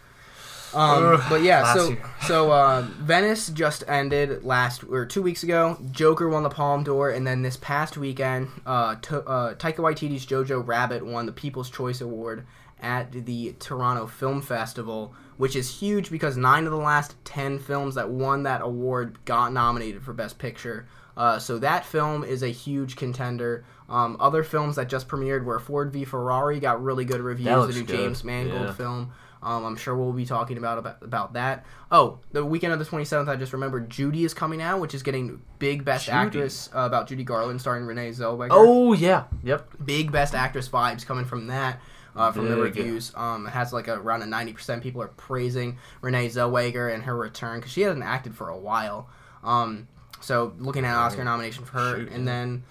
[0.76, 1.98] Um, Ugh, but yeah, so you.
[2.28, 5.78] so uh, Venice just ended last or two weeks ago.
[5.92, 10.26] Joker won the Palme d'Or, and then this past weekend, uh, to, uh, Taika Waititi's
[10.26, 12.46] Jojo Rabbit won the People's Choice Award
[12.82, 17.96] at the Toronto Film Festival, which is huge because nine of the last ten films
[17.96, 20.86] that won that award got nominated for Best Picture.
[21.16, 23.64] Uh, so that film is a huge contender.
[23.88, 27.68] Um, other films that just premiered were Ford v Ferrari got really good reviews.
[27.68, 27.96] The new good.
[27.98, 28.74] James Mangold Yeah.
[28.74, 29.12] film.
[29.44, 31.66] Um, I'm sure we'll be talking about, about about that.
[31.92, 35.04] Oh, the weekend of the 27th, I just remembered Judy is coming out, which is
[35.04, 36.18] getting big Best Judy.
[36.18, 38.50] Actress uh, about Judy Garland starring Renee Zellweger.
[38.52, 39.70] oh yeah, yep.
[39.84, 41.80] big Best Actress vibes coming from that.
[42.16, 45.80] Uh, from the reviews, um, it has like a, around a 90% people are praising
[46.02, 49.10] Renee Zellweger and her return because she hasn't acted for a while.
[49.44, 49.88] Um,
[50.22, 52.66] so looking at an Oscar nomination for her, Shoot, and then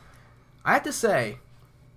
[0.64, 1.38] I have to say,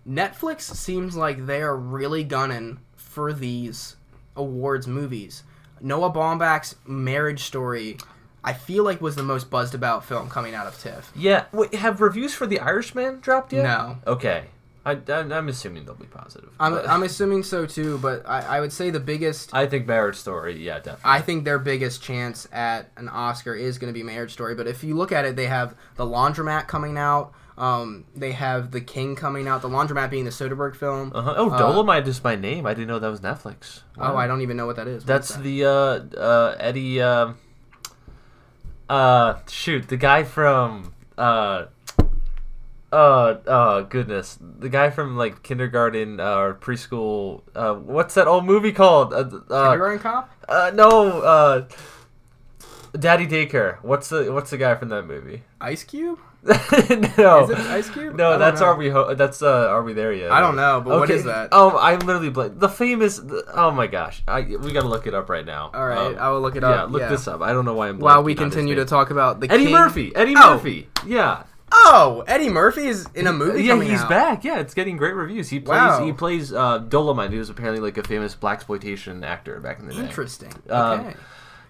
[0.08, 3.95] Netflix seems like they are really gunning for these
[4.36, 5.44] awards movies.
[5.82, 7.98] Noah Baumbach's Marriage Story,
[8.44, 11.12] I feel like was the most buzzed about film coming out of TIFF.
[11.16, 11.46] Yeah.
[11.52, 13.64] Wait, have reviews for The Irishman dropped yet?
[13.64, 13.98] No.
[14.08, 14.46] Okay.
[14.86, 16.50] I, I'm assuming they'll be positive.
[16.60, 19.88] I'm, but I'm assuming so too, but I, I would say the biggest I think
[19.88, 20.64] Marriage Story.
[20.64, 21.02] Yeah, definitely.
[21.06, 24.54] I think their biggest chance at an Oscar is going to be Marriage Story.
[24.54, 27.34] But if you look at it, they have The Laundromat coming out.
[27.58, 29.62] Um, they have The King coming out.
[29.62, 31.12] The Laundromat being the Soderbergh film.
[31.16, 31.34] Uh-huh.
[31.38, 32.66] Oh, Uh, Dolemite is my name.
[32.66, 33.82] I didn't know that was Netflix.
[33.98, 35.06] Oh, I don't even know what that is.
[35.06, 35.44] What's That's that?
[35.44, 37.02] the uh, uh, Eddie.
[37.02, 37.38] Um,
[38.90, 40.94] uh, shoot, the guy from.
[41.18, 41.66] Uh,
[42.92, 47.42] uh, oh goodness, the guy from like kindergarten uh, or preschool.
[47.56, 49.14] Uh, what's that old movie called?
[49.14, 50.30] Uh, uh, Kindergarten Cop.
[50.48, 51.68] uh no, uh,
[52.98, 53.80] Daddy Daycare.
[53.82, 55.44] What's the What's the guy from that movie?
[55.60, 56.20] Ice Cube.
[57.18, 58.16] no, Is it Ice Cube?
[58.16, 58.68] No, that's know.
[58.68, 60.32] are we ho- that's uh are we there yet?
[60.32, 61.50] I don't know, but what is that?
[61.52, 62.60] Oh, I'm literally blank.
[62.60, 63.20] The famous.
[63.54, 65.72] Oh my gosh, I we gotta look it up right now.
[65.74, 66.76] All right, Um, I will look it up.
[66.76, 67.10] yeah, look yeah.
[67.10, 67.42] this up.
[67.42, 67.98] I don't know why I'm.
[68.00, 70.16] While we blanking on his continue to talk about the Eddie King- Murphy.
[70.16, 70.54] Eddie Oh.
[70.54, 70.88] Murphy.
[71.06, 71.44] Yeah.
[71.72, 73.64] Oh, Eddie Murphy is in a movie.
[73.64, 74.10] yeah, he's out.
[74.10, 74.44] back.
[74.44, 75.50] Yeah, it's getting great reviews.
[75.50, 75.78] He plays.
[75.80, 76.06] Wow.
[76.06, 77.32] He plays uh, Dolemite.
[77.32, 80.00] He was apparently like a famous black exploitation actor back in the day.
[80.02, 80.54] Interesting.
[80.70, 81.16] Um, Okay.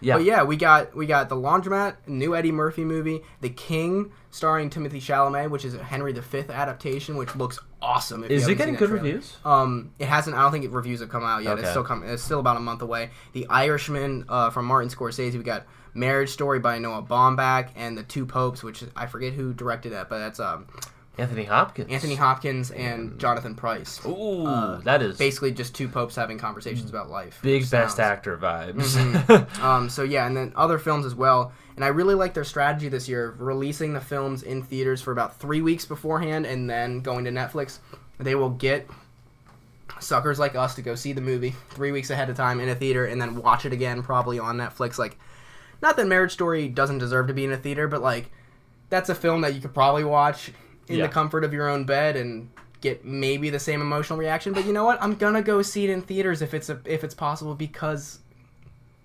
[0.02, 0.16] Yeah.
[0.16, 4.70] But yeah, we got we got the Laundromat, new Eddie Murphy movie, The King, starring
[4.70, 8.24] Timothée Chalamet, which is a Henry V adaptation, which looks awesome.
[8.24, 9.04] Is it getting good trailer.
[9.04, 9.38] reviews?
[9.46, 10.36] Um, it hasn't.
[10.36, 11.60] I don't think reviews have come out yet.
[11.60, 12.10] It's still coming.
[12.10, 13.12] It's still about a month away.
[13.34, 15.34] The Irishman uh, from Martin Scorsese.
[15.34, 19.54] We got Marriage Story by Noah Baumbach and The Two Popes, which I forget who
[19.54, 20.68] directed that, but that's um,
[21.18, 21.90] Anthony Hopkins.
[21.92, 24.00] Anthony Hopkins and Jonathan Pryce.
[24.06, 27.40] Ooh, Uh, that is Basically, just two popes having conversations about life.
[27.42, 28.96] big best sounds- actor vibes.
[28.98, 29.60] Mhm.
[29.64, 31.52] um, so yeah, and then other films as well.
[31.76, 35.12] And I really like their strategy this year of releasing the films in theaters for
[35.12, 37.80] about three weeks beforehand, and then going to Netflix.
[38.20, 38.88] They will get
[40.00, 42.76] suckers like us to go see the movie three weeks ahead of time in a
[42.76, 44.98] theater, and then watch it again probably on Netflix.
[44.98, 45.18] Like,
[45.82, 48.32] not that Marriage Story doesn't deserve to be in a theater, but like,
[48.90, 50.52] that's a film that you could probably watch
[50.88, 51.08] in Yeah.
[51.08, 52.50] the comfort of your own bed and
[52.82, 54.54] get maybe the same emotional reaction.
[54.54, 55.02] But you know what?
[55.02, 58.20] I'm gonna go see it in theaters if it's a, if it's possible because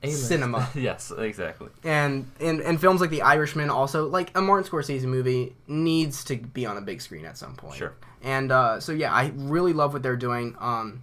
[0.03, 0.29] A-list.
[0.29, 0.69] Cinema.
[0.75, 1.69] yes, exactly.
[1.85, 6.37] and, and and films like The Irishman also like a Martin Scorsese movie needs to
[6.37, 7.77] be on a big screen at some point.
[7.77, 7.95] Sure.
[8.23, 10.55] And uh, so yeah, I really love what they're doing.
[10.59, 11.03] Um,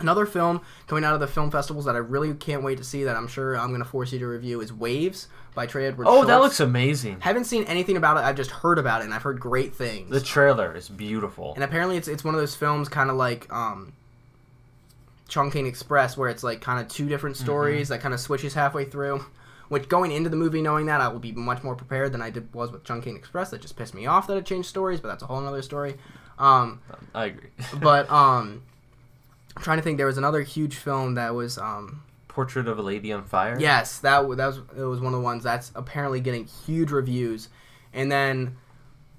[0.00, 3.04] another film coming out of the film festivals that I really can't wait to see
[3.04, 6.06] that I'm sure I'm gonna force you to review is Waves by Trey Edward.
[6.08, 7.20] Oh, that looks amazing.
[7.20, 8.20] Haven't seen anything about it.
[8.20, 10.10] I've just heard about it and I've heard great things.
[10.10, 11.54] The trailer is beautiful.
[11.54, 13.92] and apparently it's it's one of those films kind of like um,
[15.28, 17.44] Chungking Express where it's like kind of two different Mm-hmm.
[17.44, 19.24] stories that kind of switches halfway through.
[19.68, 22.28] Which going into the movie knowing that I will be much more prepared than I
[22.28, 23.48] did was with Chungking Express.
[23.50, 25.96] That just pissed me off that it changed stories, but that's a whole other story.
[26.38, 26.80] Um,
[27.14, 27.48] I agree.
[27.80, 28.62] but um,
[29.56, 29.96] I'm trying to think.
[29.96, 32.02] There was another huge film that was um,
[32.34, 33.56] Portrait of a Lady on Fire.
[33.58, 36.90] Yes, that w- that was it was one of the ones that's apparently getting huge
[36.90, 37.48] reviews,
[37.92, 38.56] and then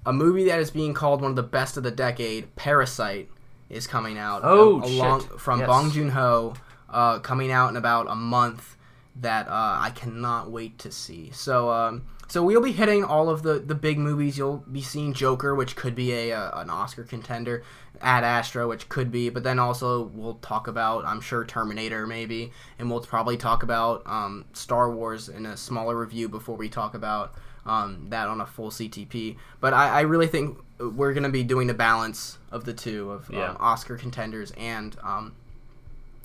[0.04, 3.28] a movie that is being called one of the best of the decade, Parasite,
[3.70, 4.42] is coming out.
[4.44, 5.40] Oh, a- along shit.
[5.40, 5.66] from Yes.
[5.66, 6.54] Bong Joon Ho,
[6.90, 8.76] uh, coming out in about a month.
[9.18, 11.30] That uh, I cannot wait to see.
[11.32, 14.36] So um, so we'll be hitting all of the the big movies.
[14.38, 17.62] You'll be seeing Joker, which could be a, uh an Oscar contender.
[18.02, 22.52] Ad Astra, which could be, but then also we'll talk about, I'm sure, Terminator maybe,
[22.78, 26.92] and we'll probably talk about um, Star Wars in a smaller review before we talk
[26.92, 27.32] about
[27.64, 29.36] um, that on a full CTP.
[29.62, 33.10] But I, I really think we're going to be doing the balance of the two
[33.12, 33.48] of Yeah.
[33.52, 35.32] um, Oscar contenders and um,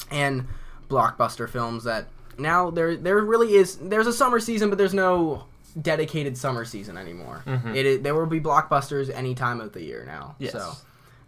[0.10, 0.48] and
[0.90, 5.46] blockbuster films that now there there really is there's a summer season, but there's no
[5.72, 7.44] dedicated summer season anymore.
[7.46, 7.76] Mhm.
[7.76, 10.36] It is, there will be blockbusters any time of the year now.
[10.40, 10.52] Yes.
[10.54, 10.72] So,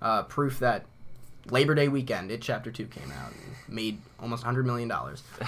[0.02, 0.86] uh, proof that
[1.50, 5.24] Labor Day weekend, it Chapter Two came out and made almost hundred million dollars.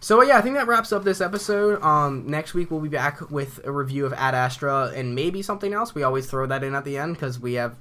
[0.00, 1.82] So yeah, I think that wraps up this episode.
[1.82, 5.72] Um, next week we'll be back with a review of Ad Astra and maybe something
[5.72, 5.94] else.
[5.94, 7.74] We always throw that in at the end because we have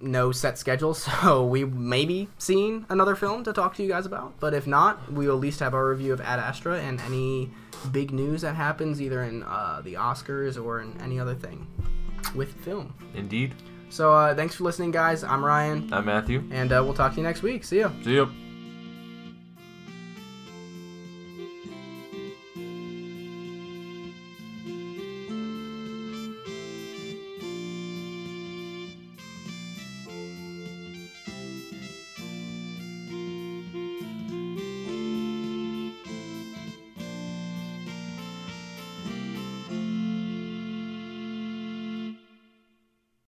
[0.00, 4.04] no set schedule, so we may be seeing another film to talk to you guys
[4.04, 4.32] about.
[4.40, 7.50] But if not, we will at least have our review of Ad Astra and any
[7.92, 11.66] big news that happens either in uh, the Oscars or in any other thing
[12.34, 12.92] with film.
[13.14, 13.54] Indeed.
[13.88, 15.24] So uh, thanks for listening, guys.
[15.24, 16.44] I'm Ryan, I'm Matthew.
[16.50, 17.64] and uh, we'll talk to you next week.
[17.64, 17.90] See ya.
[18.04, 18.30] See you.